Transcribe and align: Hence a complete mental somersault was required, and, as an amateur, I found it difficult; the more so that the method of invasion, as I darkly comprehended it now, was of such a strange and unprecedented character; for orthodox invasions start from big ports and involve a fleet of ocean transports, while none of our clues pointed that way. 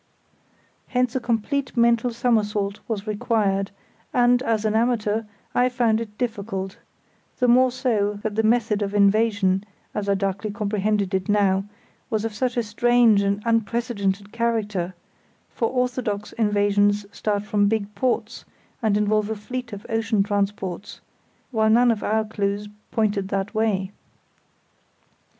Hence 0.87 1.15
a 1.15 1.19
complete 1.19 1.77
mental 1.77 2.09
somersault 2.09 2.79
was 2.87 3.05
required, 3.05 3.69
and, 4.11 4.41
as 4.41 4.65
an 4.65 4.73
amateur, 4.73 5.25
I 5.53 5.69
found 5.69 6.01
it 6.01 6.17
difficult; 6.17 6.79
the 7.37 7.47
more 7.47 7.69
so 7.71 8.15
that 8.23 8.33
the 8.33 8.41
method 8.41 8.81
of 8.81 8.95
invasion, 8.95 9.63
as 9.93 10.09
I 10.09 10.15
darkly 10.15 10.49
comprehended 10.49 11.13
it 11.13 11.29
now, 11.29 11.65
was 12.09 12.25
of 12.25 12.33
such 12.33 12.57
a 12.57 12.63
strange 12.63 13.21
and 13.21 13.43
unprecedented 13.45 14.31
character; 14.31 14.95
for 15.51 15.69
orthodox 15.69 16.33
invasions 16.33 17.05
start 17.11 17.43
from 17.43 17.67
big 17.67 17.93
ports 17.93 18.43
and 18.81 18.97
involve 18.97 19.29
a 19.29 19.35
fleet 19.35 19.71
of 19.71 19.85
ocean 19.87 20.23
transports, 20.23 20.99
while 21.51 21.69
none 21.69 21.91
of 21.91 22.01
our 22.01 22.25
clues 22.25 22.67
pointed 22.89 23.27
that 23.27 23.53
way. 23.53 23.91